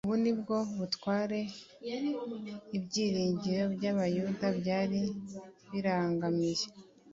[0.05, 1.39] Ubu nibwo butware
[2.77, 4.99] ibyiringiro by’Abayuda byari
[5.71, 6.65] birangamiye